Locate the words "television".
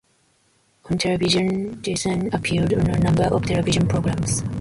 0.97-1.79, 3.45-3.87